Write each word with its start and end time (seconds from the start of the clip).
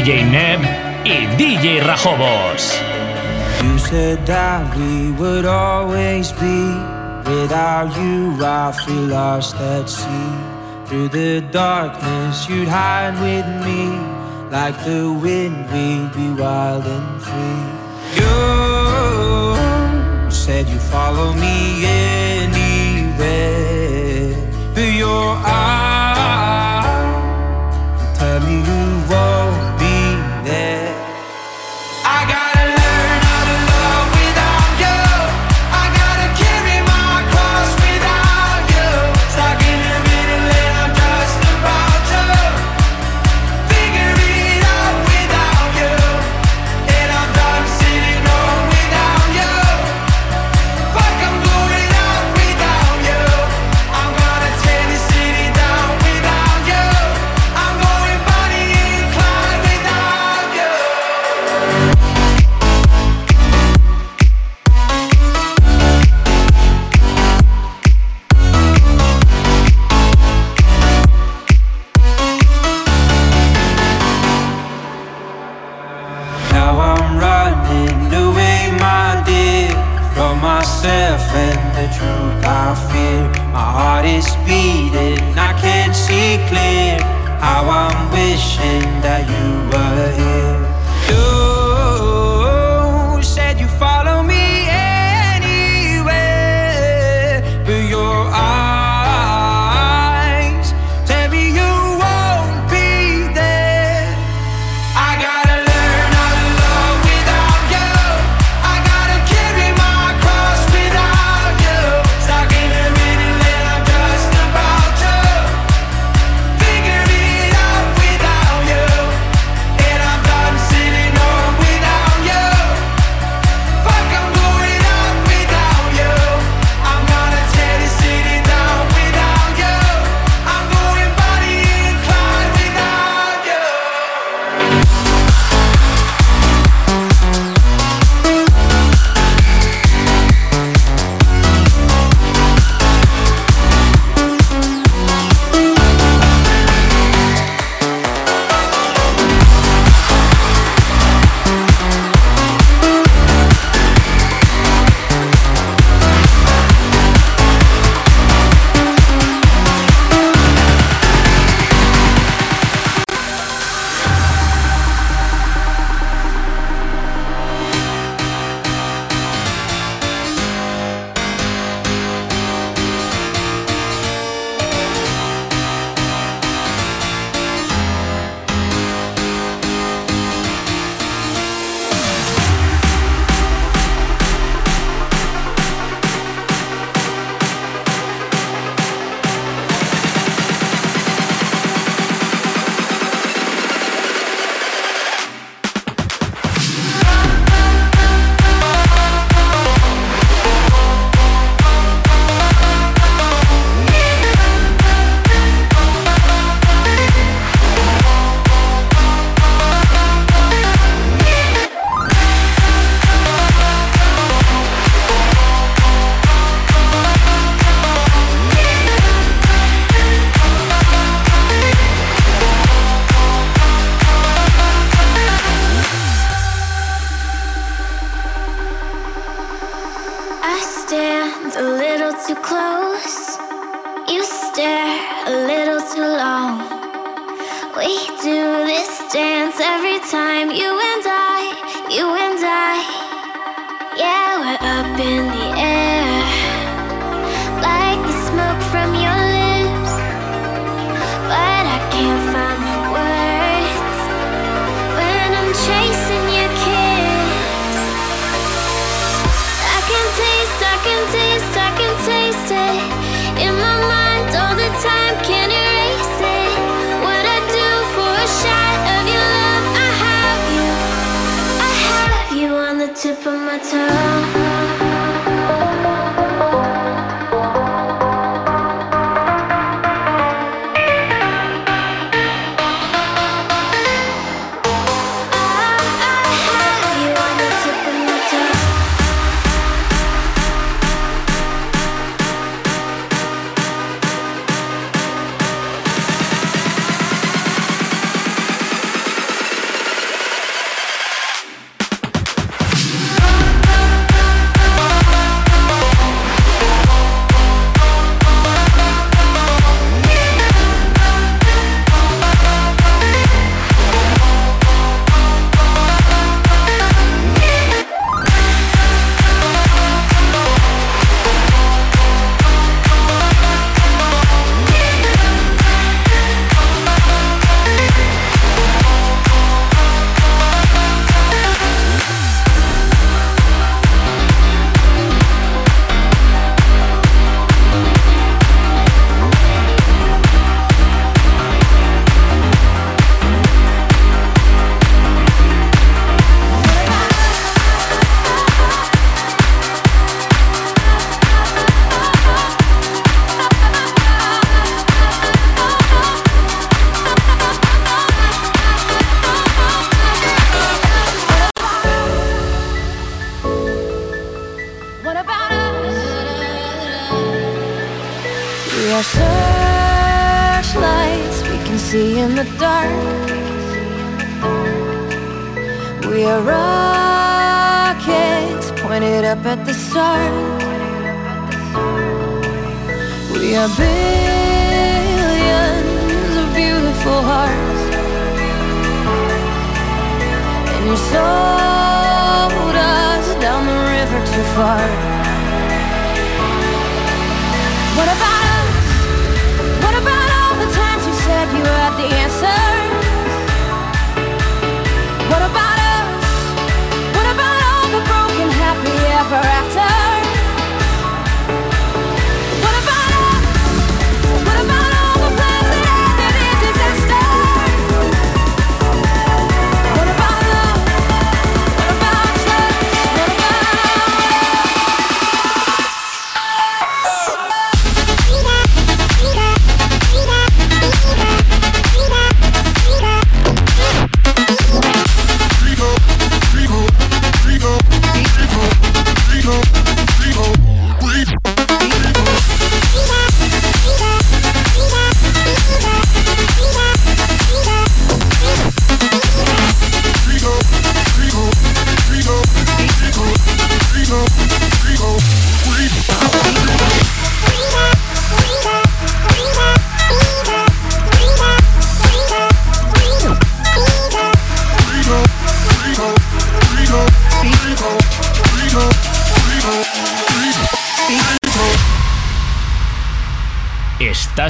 DJ 0.00 0.24
Nev 0.24 0.60
y 1.04 1.28
DJ 1.36 1.82
Rajobos. 1.82 2.80
You 3.62 3.78
said 3.78 4.24
that 4.24 4.74
we 4.74 5.12
would 5.12 5.44
always 5.44 6.32
be 6.32 6.72
without 7.28 7.94
you. 8.00 8.34
I 8.40 8.72
feel 8.72 9.08
lost 9.08 9.56
at 9.56 9.90
sea. 9.90 10.32
Through 10.86 11.08
the 11.10 11.42
darkness, 11.52 12.48
you'd 12.48 12.66
hide 12.66 13.12
with 13.20 13.44
me. 13.66 14.00
Like 14.50 14.82
the 14.86 15.12
wind, 15.12 15.68
we'd 15.70 16.10
be 16.16 16.32
wild 16.40 16.86
and 16.86 17.20
free. 17.20 17.64
You 18.20 18.32
said 20.30 20.66
you'd 20.66 20.80
follow 20.80 21.34
me 21.34 21.84
anywhere. 22.40 23.20
But 24.74 24.92
your 24.94 25.36
eyes. 25.44 25.89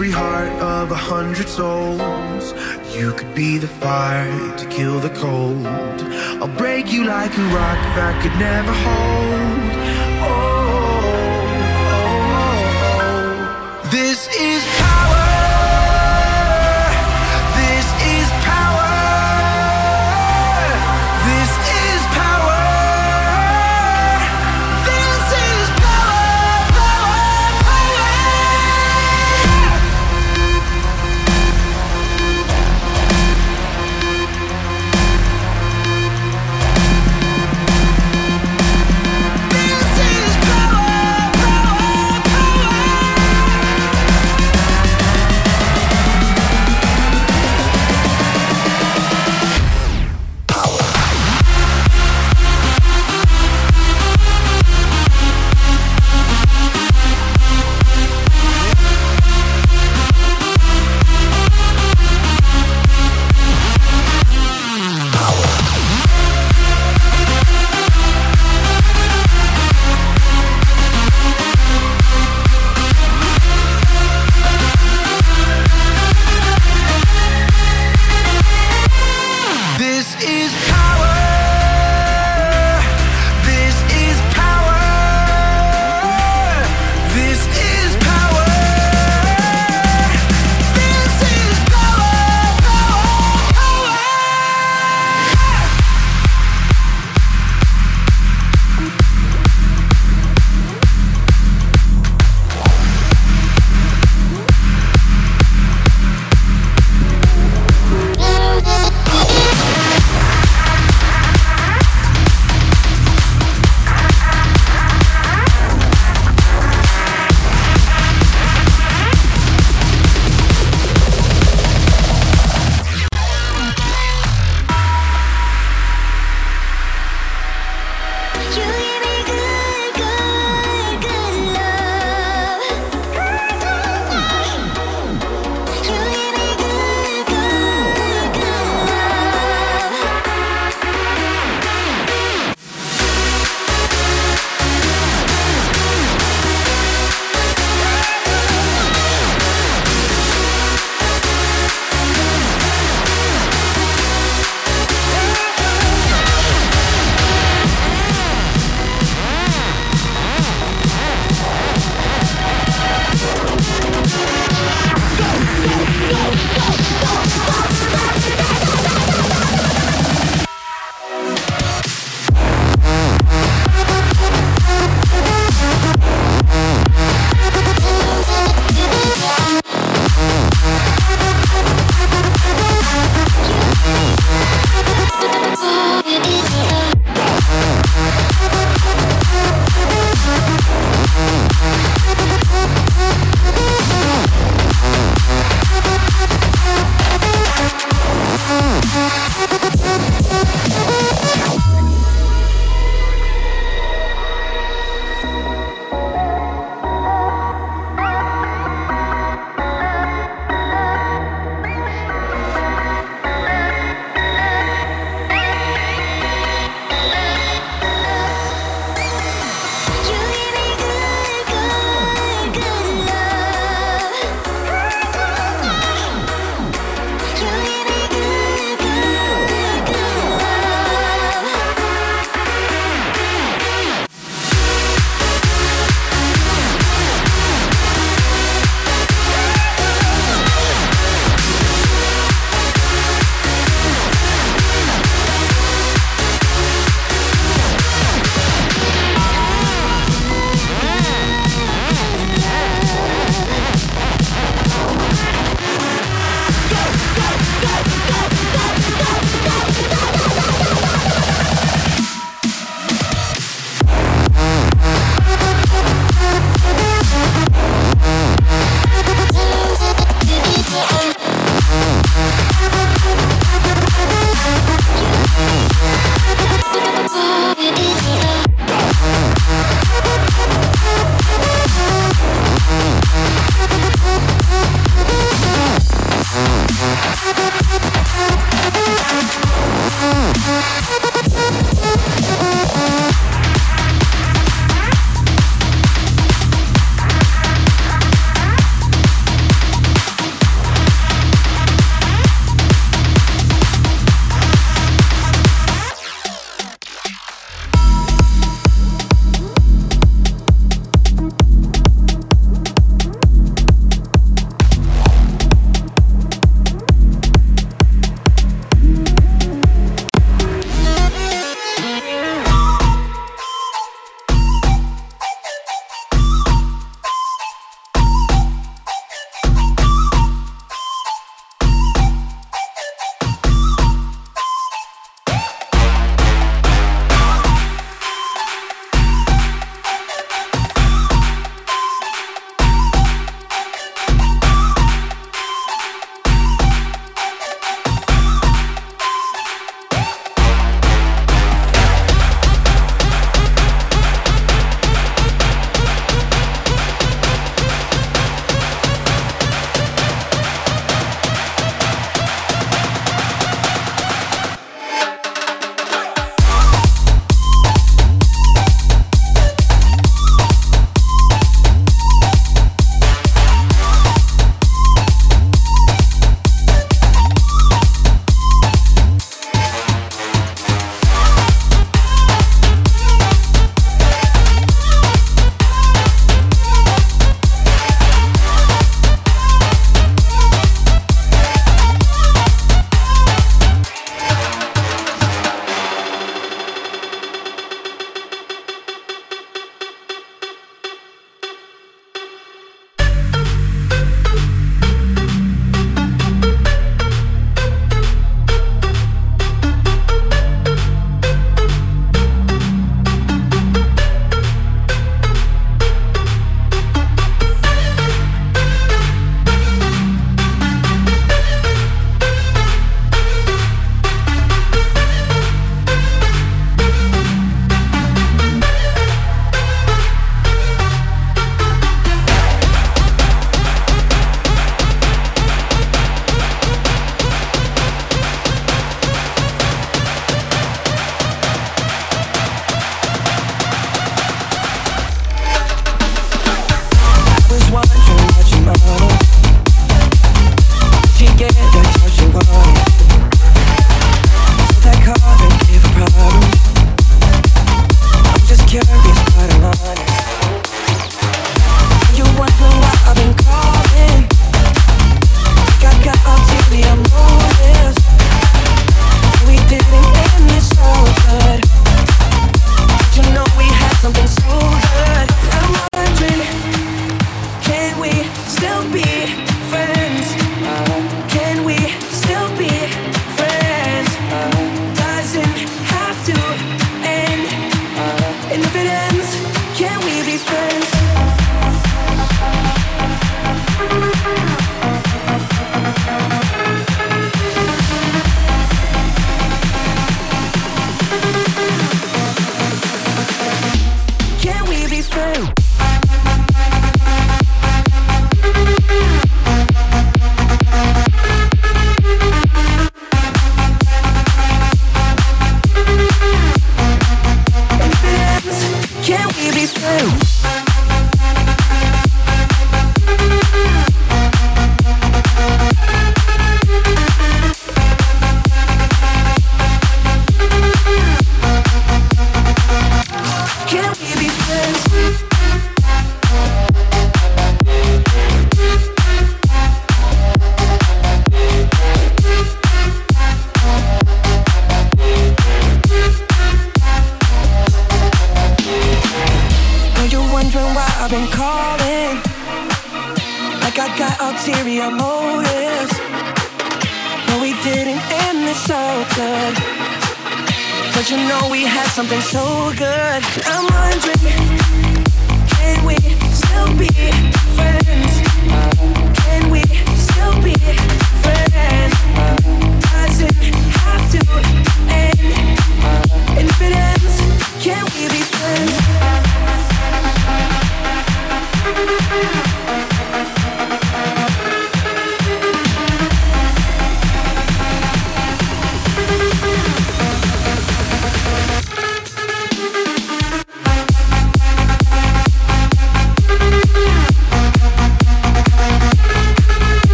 every 0.00 0.12
heart 0.12 0.48
of 0.62 0.90
a 0.90 0.94
hundred 0.94 1.46
souls. 1.46 2.54
You 2.96 3.12
could 3.12 3.34
be 3.34 3.58
the 3.58 3.68
fire 3.68 4.56
to 4.56 4.66
kill 4.70 4.98
the 4.98 5.10
cold. 5.10 5.66
I'll 6.40 6.56
break 6.56 6.90
you 6.90 7.04
like 7.04 7.36
a 7.36 7.42
rock 7.52 7.80
that 7.98 8.22
could 8.22 8.34
never 8.38 8.72
hold. 8.72 9.72
Oh, 10.24 10.32
oh, 10.32 11.98
oh, 11.98 13.04
oh. 13.84 13.90
This 13.90 14.26
is 14.38 14.79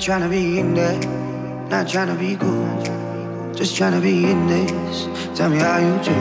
Not 0.00 0.06
trying 0.06 0.22
to 0.22 0.30
be 0.30 0.58
in 0.58 0.72
there, 0.72 0.98
not 1.68 1.86
trying 1.86 2.06
to 2.06 2.14
be 2.14 2.34
cool. 2.34 3.52
Just 3.52 3.76
trying 3.76 3.92
to 3.92 4.00
be 4.00 4.24
in 4.24 4.46
this. 4.46 5.04
Tell 5.36 5.50
me 5.50 5.58
how 5.58 5.76
you 5.76 5.94
do. 6.02 6.14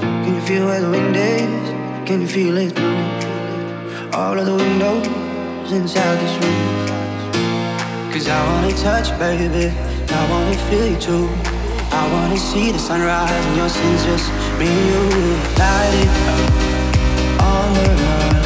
Can 0.00 0.34
you 0.34 0.40
feel 0.40 0.64
where 0.64 0.80
the 0.80 0.88
wind 0.88 1.14
is? 1.14 2.08
Can 2.08 2.22
you 2.22 2.26
feel 2.26 2.56
it 2.56 2.72
through 2.72 4.16
all 4.18 4.38
of 4.38 4.46
the 4.46 4.54
windows 4.54 5.70
inside 5.70 6.16
this 6.18 6.34
room? 6.42 8.10
Cause 8.10 8.26
I 8.26 8.40
wanna 8.48 8.72
touch 8.72 9.10
you, 9.10 9.18
baby. 9.18 9.66
I 10.08 10.30
wanna 10.30 10.56
feel 10.70 10.86
you 10.90 10.98
too. 10.98 11.28
I 11.92 12.10
wanna 12.10 12.38
see 12.38 12.72
the 12.72 12.78
sunrise 12.78 13.30
and 13.30 13.56
your 13.58 13.68
sins 13.68 14.02
just 14.06 14.32
me 14.58 14.66
and 14.66 14.88
you. 14.88 15.36
Light 15.60 15.94
it 16.00 16.08
up 16.32 16.54
the 17.74 17.90
run. 18.08 18.42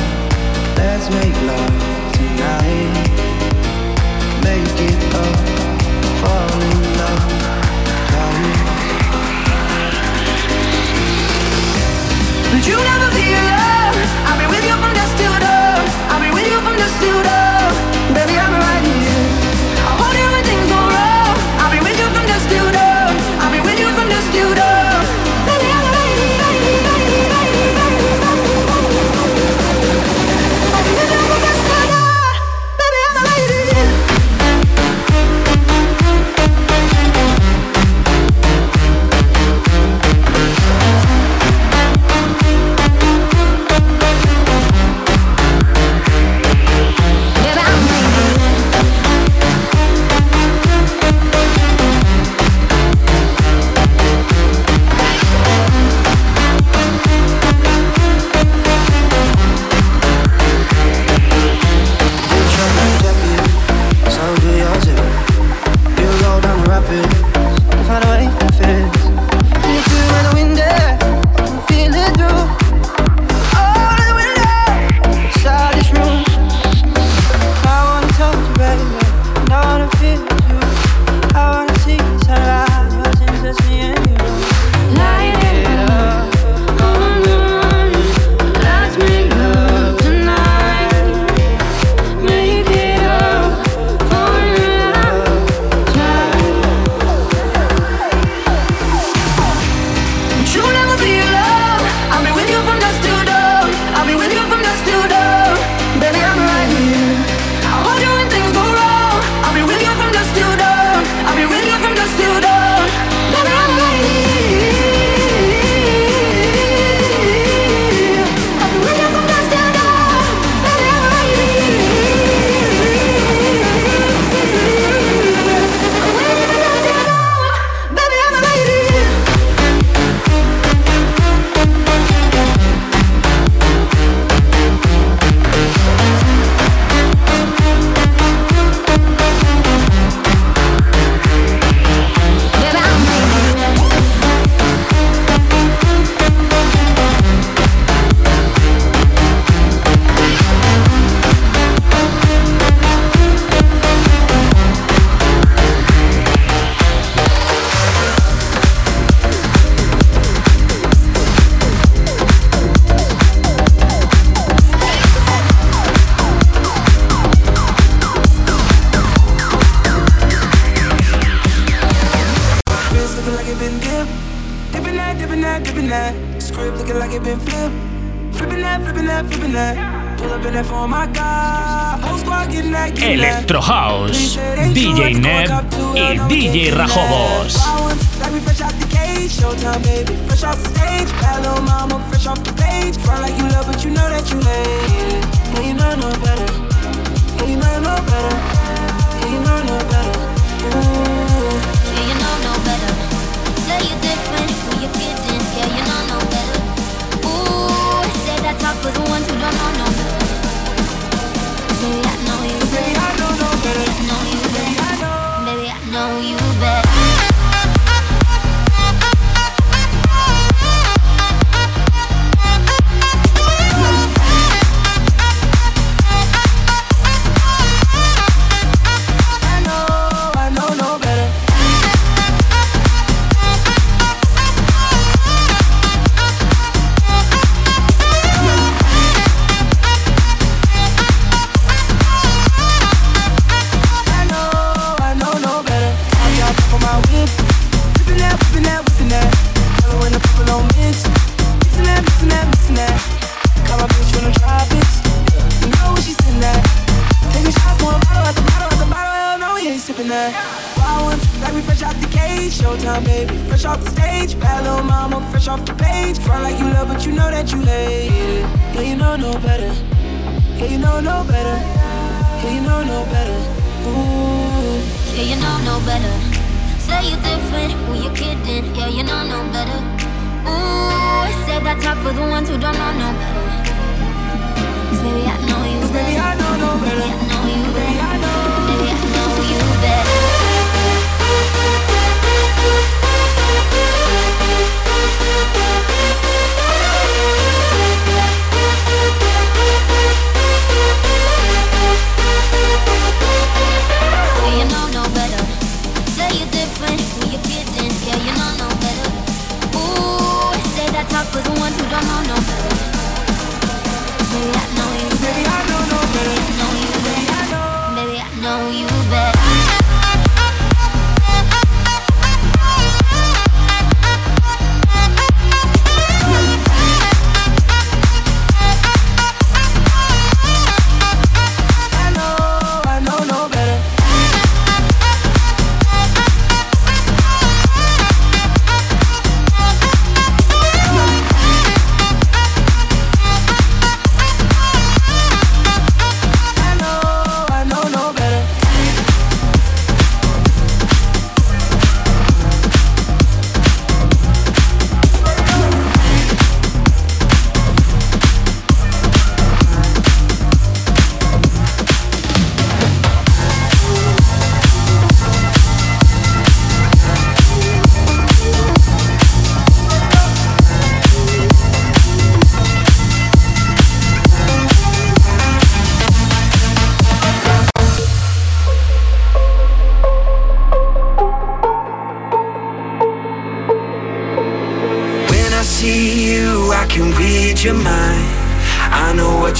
Let's 0.75 1.09
make 1.11 1.37
love 1.47 2.13
tonight 2.13 2.98
But 4.79 4.87
you 12.67 12.77
never 12.77 13.11
be 13.11 13.27
alone. 13.35 13.99
I'll 14.27 14.39
be 14.39 14.47
with 14.47 14.65
you 14.65 14.77
from 14.79 14.95
dusk 14.95 15.17
till 15.19 15.35
dawn. 15.41 15.85
I'll 16.11 16.21
be 16.21 16.31
with 16.31 16.47
you 16.47 16.61
from 16.61 16.77
dusk 16.77 17.01
till 17.01 17.23
dawn. 17.25 17.48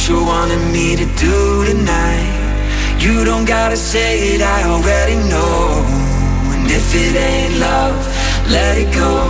you 0.09 0.25
wanted 0.25 0.73
me 0.73 0.97
to 0.97 1.05
do 1.21 1.65
tonight. 1.67 2.33
You 2.99 3.25
don't 3.25 3.45
gotta 3.45 3.77
say 3.77 4.35
it, 4.35 4.41
I 4.41 4.65
already 4.65 5.17
know. 5.29 5.85
And 6.53 6.65
if 6.71 6.95
it 6.95 7.15
ain't 7.15 7.59
love, 7.61 7.97
let 8.49 8.79
it 8.79 8.91
go. 8.95 9.29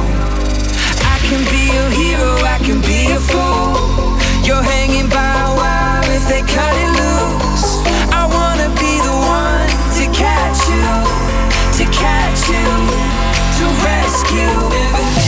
I 1.02 1.18
can 1.26 1.42
be 1.50 1.62
your 1.74 1.90
hero, 1.90 2.30
I 2.54 2.58
can 2.62 2.80
be 2.82 3.10
a 3.10 3.18
fool. 3.18 3.74
You're 4.46 4.62
hanging 4.62 5.08
by 5.10 5.32
a 5.46 5.50
wire 5.58 6.12
if 6.14 6.24
they 6.30 6.42
cut 6.42 6.74
it 6.84 6.90
loose. 7.00 7.82
I 8.14 8.22
wanna 8.30 8.70
be 8.78 8.94
the 9.02 9.16
one 9.42 9.70
to 9.98 10.04
catch 10.14 10.60
you, 10.70 10.86
to 11.78 11.84
catch 11.90 12.40
you, 12.54 12.66
to 13.58 13.64
rescue 13.82 15.26
you. 15.26 15.27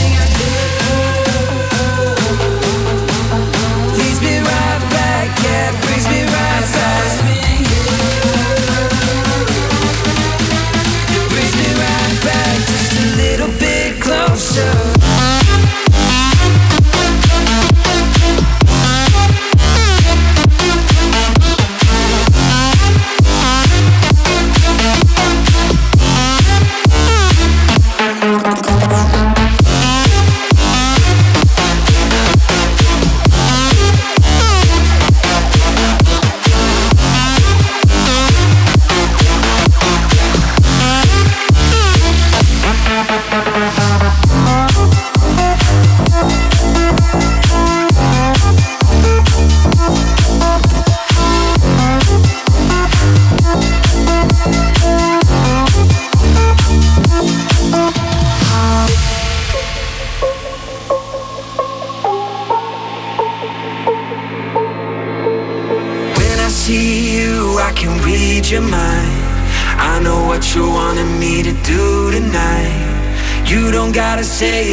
Say 74.40 74.69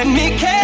let 0.00 0.06
me 0.06 0.38
care. 0.38 0.59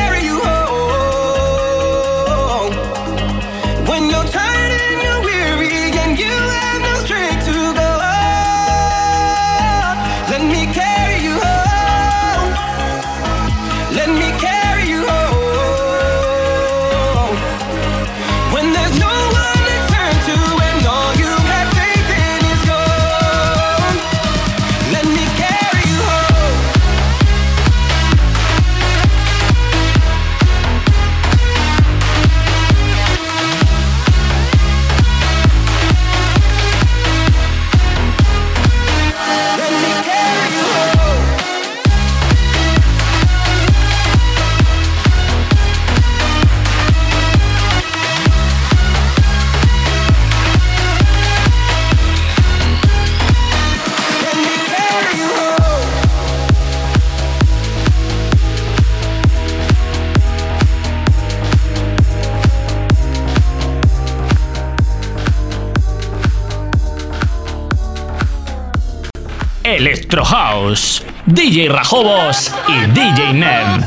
Electro 70.08 70.24
House, 70.24 71.00
DJ 71.26 71.68
Rajobos 71.68 72.52
y 72.68 72.86
DJ 72.94 73.34
Nev. 73.34 73.84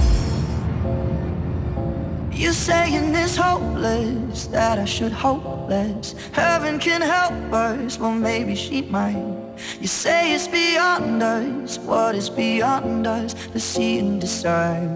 You 2.34 2.52
saying 2.52 3.16
it's 3.16 3.38
hopeless 3.38 4.48
that 4.48 4.80
I 4.80 4.84
should 4.84 5.14
hope 5.14 5.70
less. 5.70 6.16
Heaven 6.34 6.78
can 6.78 7.02
help 7.02 7.54
us, 7.54 7.98
well 7.98 8.12
maybe 8.12 8.54
she 8.54 8.82
might. 8.82 9.34
You 9.80 9.88
say 9.88 10.34
it's 10.36 10.50
beyond 10.50 11.24
us, 11.24 11.80
what 11.80 12.16
is 12.16 12.30
beyond 12.30 13.08
us? 13.08 13.34
Let's 13.54 13.64
see 13.64 14.00
and 14.00 14.20
decide. 14.20 14.90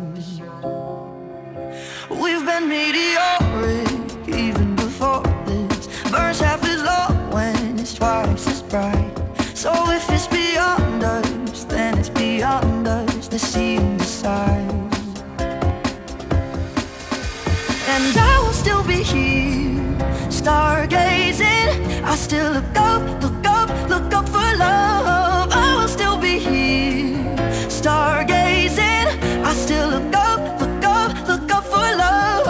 We've 2.10 2.46
been 2.46 2.68
meteoric 2.68 4.28
even 4.28 4.76
before 4.76 5.24
this. 5.46 5.88
Burns 6.12 6.42
half 6.42 6.66
as 6.66 6.84
long 6.84 7.32
when 7.32 7.80
it's 7.80 7.94
twice 7.94 8.46
as 8.46 8.62
bright. 8.64 9.24
So 9.64 9.72
if 9.92 10.13
beyond 13.34 13.42
sea 13.42 13.78
Let's 13.94 14.08
see 14.08 14.44
and 17.88 18.18
I 18.18 18.40
will 18.44 18.54
still 18.54 18.84
be 18.84 19.04
here, 19.04 19.98
stargazing. 20.30 22.04
I 22.04 22.16
still 22.16 22.52
look 22.54 22.76
up, 22.76 23.02
look 23.22 23.46
up, 23.46 23.70
look 23.90 24.14
up 24.14 24.28
for 24.30 24.58
love. 24.58 25.50
I 25.52 25.76
will 25.78 25.88
still 25.88 26.18
be 26.18 26.40
here, 26.40 27.36
stargazing. 27.70 29.08
I 29.44 29.54
still 29.54 29.90
look 29.90 30.16
up, 30.16 30.62
look 30.62 30.84
up, 30.84 31.28
look 31.28 31.52
up 31.52 31.64
for 31.66 31.96
love. 32.02 32.44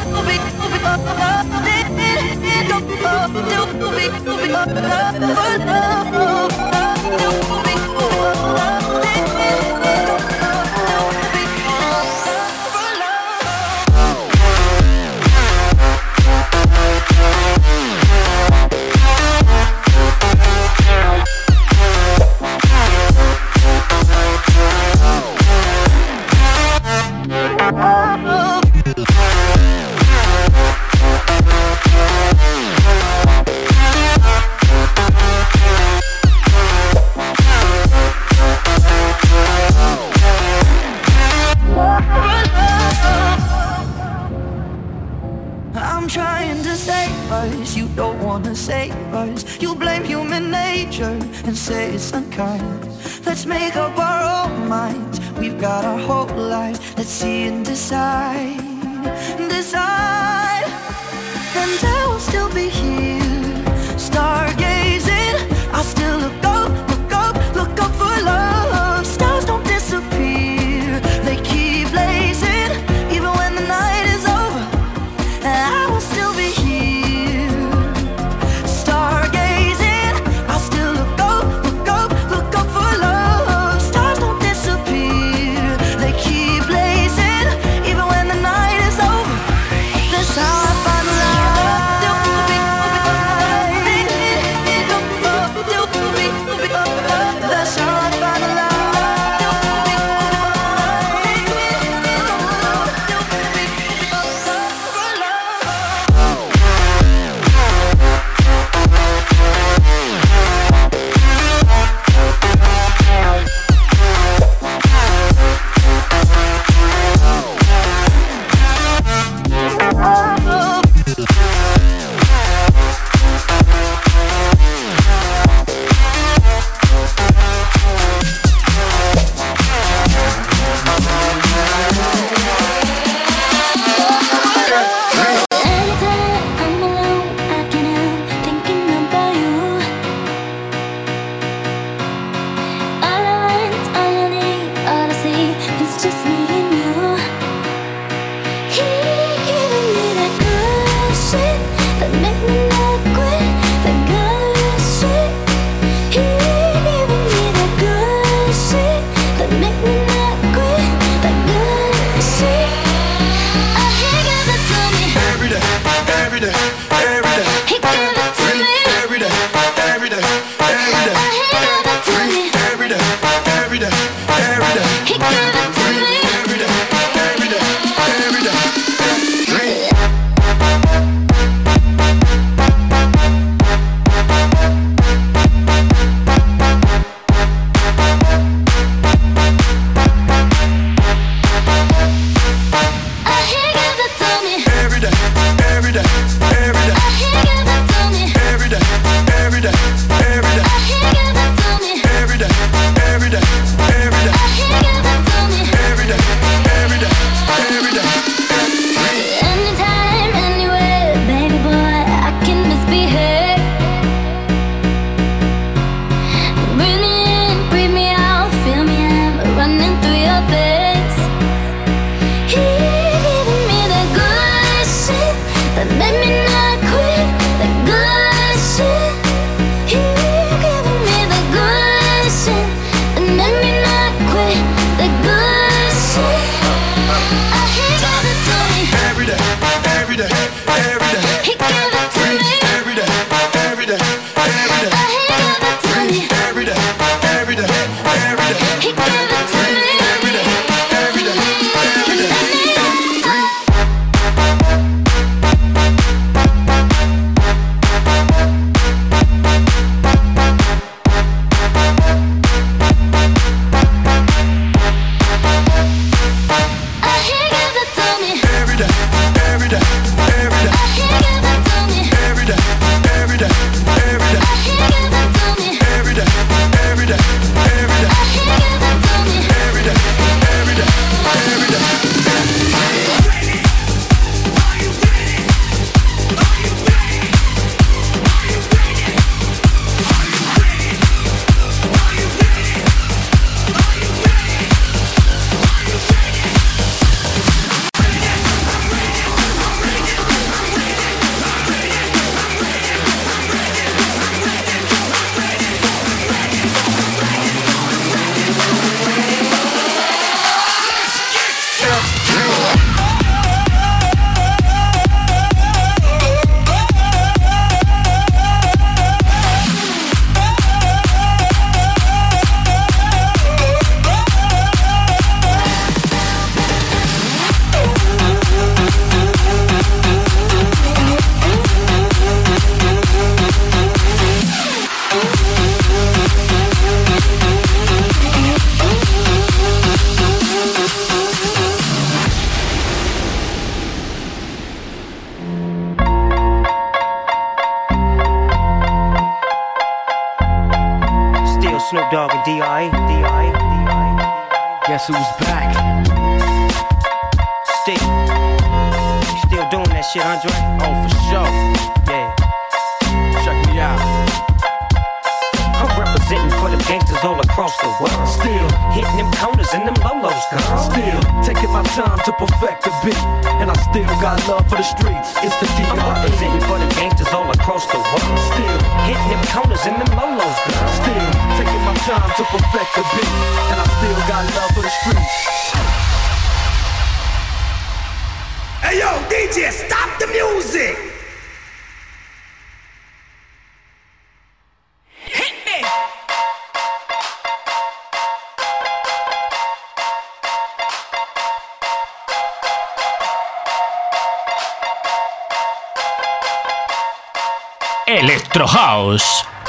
Still 0.00 0.24
be, 0.26 0.36
still 0.46 0.70
be, 3.94 4.04
still 4.18 4.36
be, 4.38 4.48
for 5.34 5.58
love. 5.66 6.29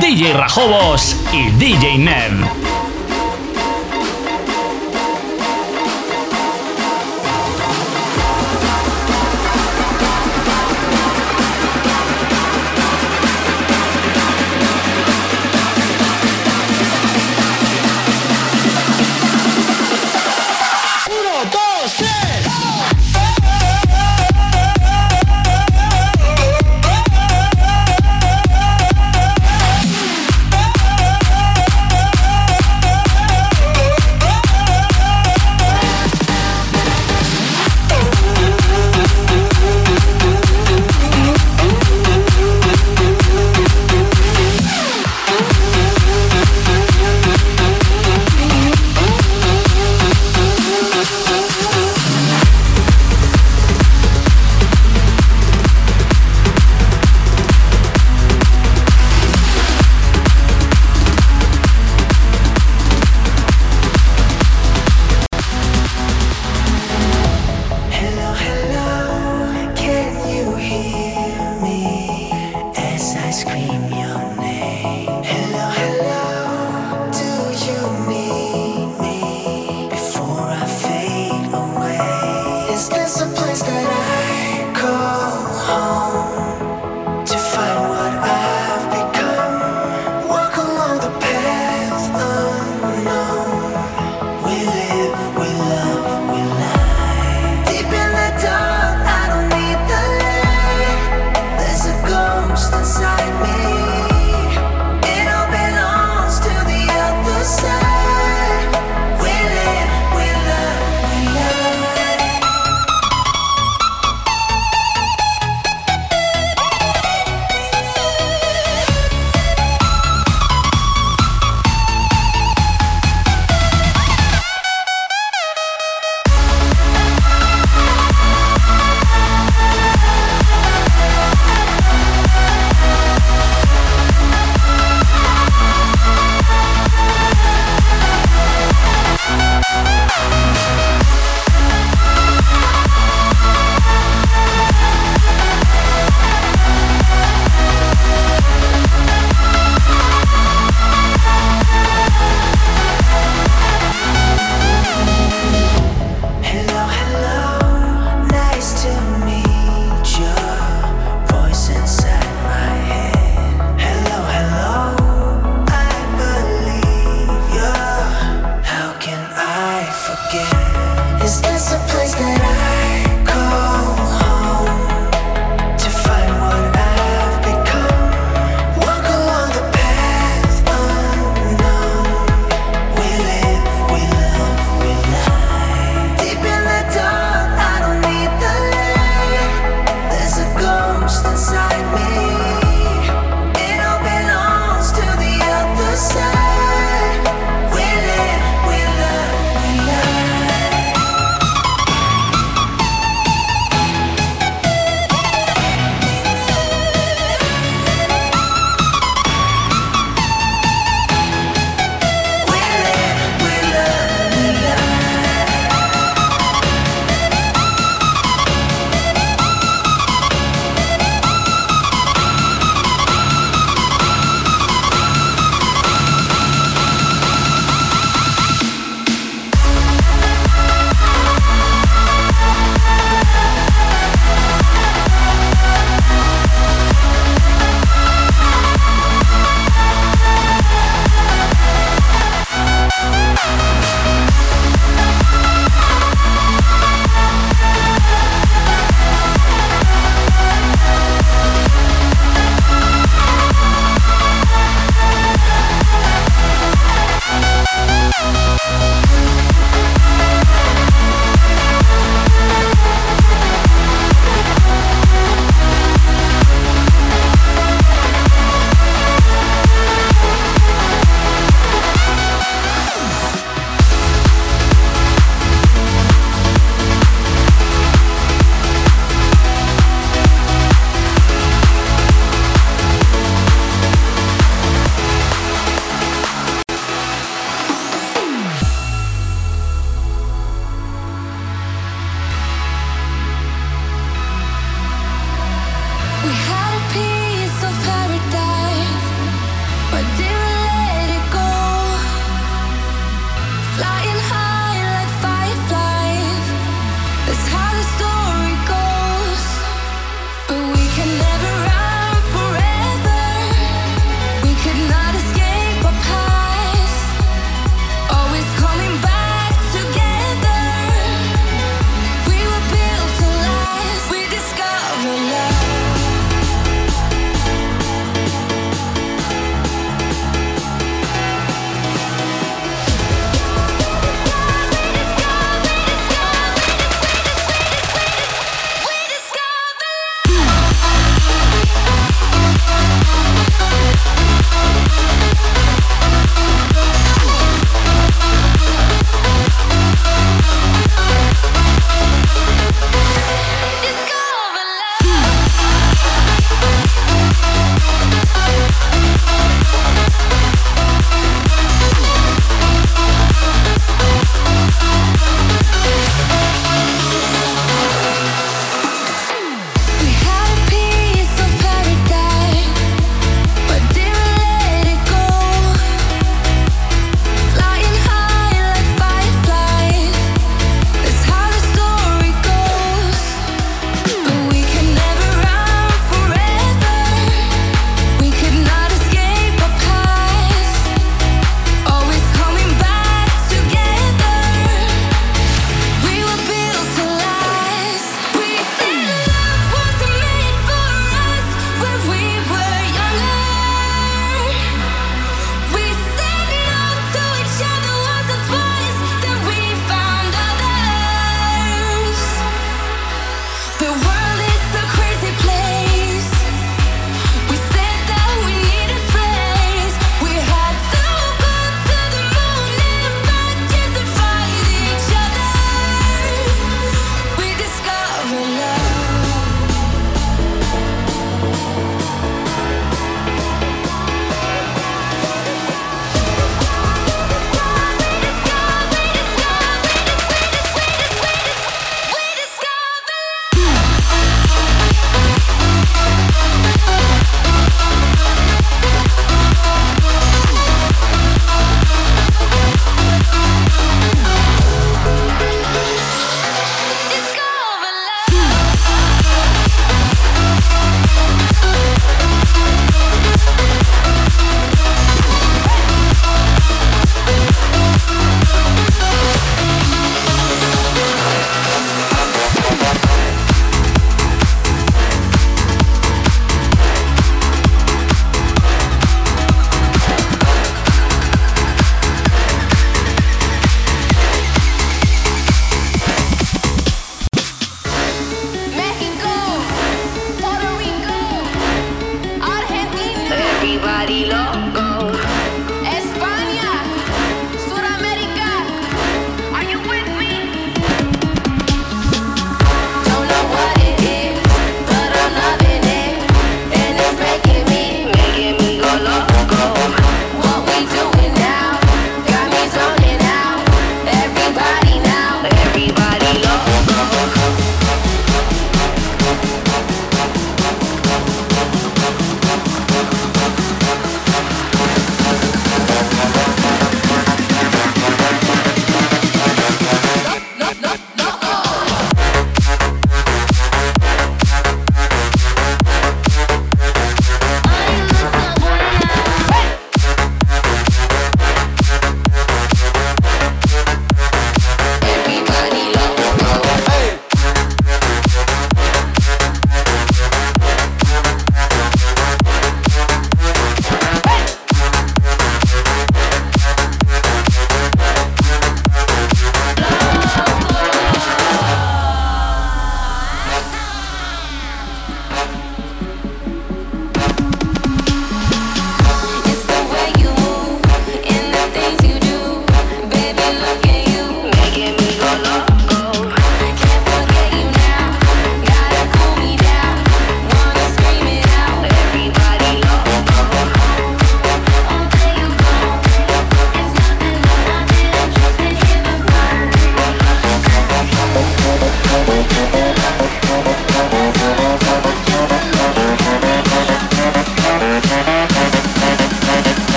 DJ 0.00 0.32
Rajobos 0.32 1.16
y 1.32 1.50
DJ 1.52 1.98
Nev. 1.98 2.61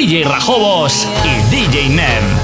DJ 0.00 0.24
Rajobos 0.24 1.06
y 1.26 1.54
DJ 1.54 1.90
Nem. 1.90 2.39